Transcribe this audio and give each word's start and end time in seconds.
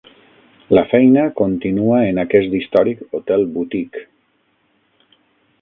La 0.77 0.83
feina 0.93 1.25
continua 1.41 1.99
en 2.13 2.21
aquest 2.23 2.57
històric 2.61 3.05
hotel 3.19 3.47
boutique. 3.59 4.07